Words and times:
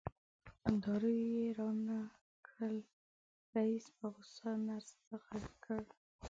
دارو 0.83 1.11
یې 1.31 1.45
رانه 1.57 1.99
کړل 2.45 2.77
رئیس 3.55 3.85
په 3.97 4.05
غوسه 4.13 4.49
نرس 4.67 4.91
ته 5.05 5.15
غږ 5.27 5.45
کړ. 5.65 5.81